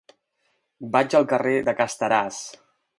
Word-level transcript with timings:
Vaig 0.97 1.17
al 1.21 1.29
carrer 1.35 1.55
de 1.69 1.79
Casteràs. 1.83 2.45